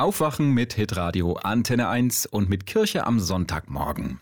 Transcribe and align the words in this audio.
Aufwachen 0.00 0.54
mit 0.54 0.74
Hitradio 0.74 1.32
Antenne 1.42 1.88
1 1.88 2.26
und 2.26 2.48
mit 2.48 2.66
Kirche 2.66 3.04
am 3.04 3.18
Sonntagmorgen. 3.18 4.20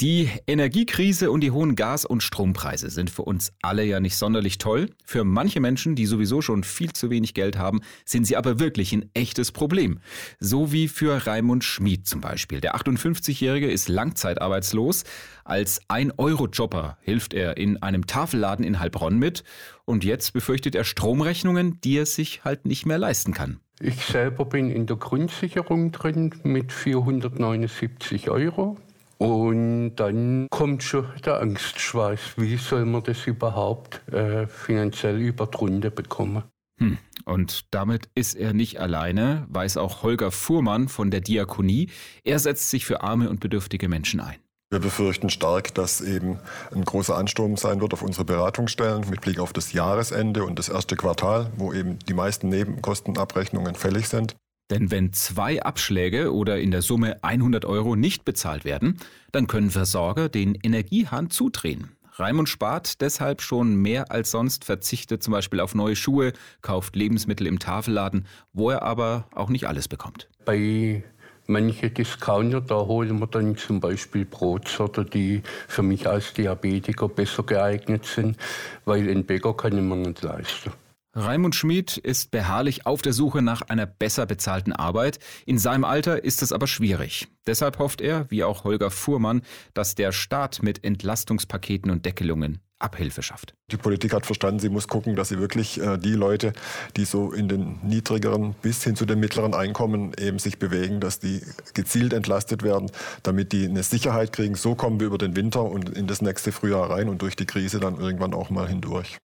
Die 0.00 0.30
Energiekrise 0.46 1.30
und 1.30 1.42
die 1.42 1.50
hohen 1.50 1.76
Gas- 1.76 2.06
und 2.06 2.22
Strompreise 2.22 2.88
sind 2.88 3.10
für 3.10 3.24
uns 3.24 3.52
alle 3.60 3.84
ja 3.84 4.00
nicht 4.00 4.16
sonderlich 4.16 4.56
toll. 4.56 4.88
Für 5.04 5.24
manche 5.24 5.60
Menschen, 5.60 5.94
die 5.94 6.06
sowieso 6.06 6.40
schon 6.40 6.64
viel 6.64 6.94
zu 6.94 7.10
wenig 7.10 7.34
Geld 7.34 7.58
haben, 7.58 7.82
sind 8.06 8.26
sie 8.26 8.38
aber 8.38 8.58
wirklich 8.58 8.94
ein 8.94 9.10
echtes 9.12 9.52
Problem. 9.52 10.00
So 10.38 10.72
wie 10.72 10.88
für 10.88 11.26
Raimund 11.26 11.64
Schmid 11.64 12.06
zum 12.06 12.22
Beispiel. 12.22 12.62
Der 12.62 12.74
58-Jährige 12.76 13.70
ist 13.70 13.90
langzeitarbeitslos. 13.90 15.04
Als 15.44 15.82
1-Euro-Jobber 15.90 16.96
hilft 17.02 17.34
er 17.34 17.58
in 17.58 17.82
einem 17.82 18.06
Tafelladen 18.06 18.64
in 18.64 18.80
Heilbronn 18.80 19.18
mit. 19.18 19.44
Und 19.84 20.02
jetzt 20.02 20.32
befürchtet 20.32 20.74
er 20.74 20.84
Stromrechnungen, 20.84 21.78
die 21.82 21.98
er 21.98 22.06
sich 22.06 22.42
halt 22.42 22.64
nicht 22.64 22.86
mehr 22.86 22.96
leisten 22.96 23.34
kann. 23.34 23.60
Ich 23.82 24.04
selber 24.04 24.44
bin 24.44 24.70
in 24.70 24.86
der 24.86 24.96
Grundsicherung 24.96 25.90
drin 25.90 26.34
mit 26.42 26.70
479 26.70 28.28
Euro. 28.28 28.76
Und 29.16 29.96
dann 29.96 30.48
kommt 30.50 30.82
schon 30.82 31.06
der 31.24 31.40
Angstschweiß. 31.40 32.34
Wie 32.36 32.56
soll 32.56 32.84
man 32.84 33.02
das 33.02 33.26
überhaupt 33.26 34.06
äh, 34.12 34.46
finanziell 34.46 35.18
über 35.18 35.46
die 35.46 35.56
Runde 35.56 35.90
bekommen? 35.90 36.42
Hm. 36.78 36.98
Und 37.24 37.74
damit 37.74 38.08
ist 38.14 38.34
er 38.34 38.52
nicht 38.52 38.80
alleine, 38.80 39.46
weiß 39.48 39.78
auch 39.78 40.02
Holger 40.02 40.30
Fuhrmann 40.30 40.88
von 40.88 41.10
der 41.10 41.20
Diakonie. 41.20 41.90
Er 42.24 42.38
setzt 42.38 42.70
sich 42.70 42.84
für 42.84 43.02
arme 43.02 43.30
und 43.30 43.40
bedürftige 43.40 43.88
Menschen 43.88 44.20
ein. 44.20 44.36
Wir 44.72 44.78
befürchten 44.78 45.30
stark, 45.30 45.74
dass 45.74 46.00
eben 46.00 46.38
ein 46.72 46.84
großer 46.84 47.16
Ansturm 47.16 47.56
sein 47.56 47.80
wird 47.80 47.92
auf 47.92 48.02
unsere 48.02 48.24
Beratungsstellen 48.24 49.10
mit 49.10 49.20
Blick 49.20 49.40
auf 49.40 49.52
das 49.52 49.72
Jahresende 49.72 50.44
und 50.44 50.60
das 50.60 50.68
erste 50.68 50.94
Quartal, 50.94 51.50
wo 51.56 51.72
eben 51.72 51.98
die 52.08 52.14
meisten 52.14 52.48
Nebenkostenabrechnungen 52.50 53.74
fällig 53.74 54.08
sind. 54.08 54.36
Denn 54.70 54.92
wenn 54.92 55.12
zwei 55.12 55.60
Abschläge 55.60 56.32
oder 56.32 56.60
in 56.60 56.70
der 56.70 56.82
Summe 56.82 57.18
100 57.24 57.64
Euro 57.64 57.96
nicht 57.96 58.24
bezahlt 58.24 58.64
werden, 58.64 58.98
dann 59.32 59.48
können 59.48 59.70
Versorger 59.70 60.28
den 60.28 60.54
Energiehahn 60.54 61.30
zudrehen. 61.30 61.96
Raimund 62.12 62.48
spart 62.48 63.00
deshalb 63.00 63.42
schon 63.42 63.74
mehr 63.74 64.12
als 64.12 64.30
sonst, 64.30 64.64
verzichtet 64.64 65.24
zum 65.24 65.32
Beispiel 65.32 65.58
auf 65.58 65.74
neue 65.74 65.96
Schuhe, 65.96 66.32
kauft 66.62 66.94
Lebensmittel 66.94 67.48
im 67.48 67.58
Tafelladen, 67.58 68.24
wo 68.52 68.70
er 68.70 68.82
aber 68.82 69.26
auch 69.34 69.48
nicht 69.48 69.66
alles 69.66 69.88
bekommt. 69.88 70.28
Bei 70.44 71.02
manche 71.50 71.90
Discounter, 71.90 72.60
da 72.60 72.76
holen 72.76 73.18
wir 73.18 73.26
dann 73.26 73.56
zum 73.56 73.80
Beispiel 73.80 74.24
Brotsorte, 74.24 75.04
die 75.04 75.42
für 75.68 75.82
mich 75.82 76.08
als 76.08 76.32
Diabetiker 76.32 77.08
besser 77.08 77.42
geeignet 77.42 78.06
sind, 78.06 78.36
weil 78.84 79.08
ein 79.10 79.26
Bäcker 79.26 79.54
kann 79.54 79.76
ich 79.76 79.82
mir 79.82 79.96
nicht 79.96 80.22
leisten. 80.22 80.72
Raimund 81.12 81.56
Schmid 81.56 81.96
ist 81.96 82.30
beharrlich 82.30 82.86
auf 82.86 83.02
der 83.02 83.12
Suche 83.12 83.42
nach 83.42 83.62
einer 83.62 83.84
besser 83.84 84.26
bezahlten 84.26 84.72
Arbeit. 84.72 85.18
In 85.44 85.58
seinem 85.58 85.84
Alter 85.84 86.22
ist 86.22 86.40
es 86.40 86.52
aber 86.52 86.68
schwierig. 86.68 87.26
Deshalb 87.48 87.80
hofft 87.80 88.00
er, 88.00 88.30
wie 88.30 88.44
auch 88.44 88.62
Holger 88.62 88.92
Fuhrmann, 88.92 89.42
dass 89.74 89.96
der 89.96 90.12
Staat 90.12 90.62
mit 90.62 90.84
Entlastungspaketen 90.84 91.90
und 91.90 92.06
Deckelungen 92.06 92.60
Abhilfe 92.80 93.22
schafft. 93.22 93.54
Die 93.70 93.76
Politik 93.76 94.12
hat 94.12 94.26
verstanden, 94.26 94.58
sie 94.58 94.68
muss 94.68 94.88
gucken, 94.88 95.14
dass 95.14 95.28
sie 95.28 95.38
wirklich 95.38 95.80
äh, 95.80 95.98
die 95.98 96.14
Leute, 96.14 96.52
die 96.96 97.04
so 97.04 97.32
in 97.32 97.48
den 97.48 97.78
niedrigeren 97.82 98.54
bis 98.62 98.82
hin 98.82 98.96
zu 98.96 99.06
den 99.06 99.20
mittleren 99.20 99.54
Einkommen 99.54 100.12
eben 100.18 100.38
sich 100.38 100.58
bewegen, 100.58 101.00
dass 101.00 101.20
die 101.20 101.42
gezielt 101.74 102.12
entlastet 102.12 102.62
werden, 102.62 102.90
damit 103.22 103.52
die 103.52 103.66
eine 103.66 103.82
Sicherheit 103.82 104.32
kriegen. 104.32 104.54
So 104.54 104.74
kommen 104.74 104.98
wir 104.98 105.06
über 105.06 105.18
den 105.18 105.36
Winter 105.36 105.62
und 105.62 105.90
in 105.90 106.06
das 106.06 106.22
nächste 106.22 106.52
Frühjahr 106.52 106.90
rein 106.90 107.08
und 107.08 107.22
durch 107.22 107.36
die 107.36 107.46
Krise 107.46 107.80
dann 107.80 107.98
irgendwann 107.98 108.34
auch 108.34 108.50
mal 108.50 108.66
hindurch. 108.66 109.18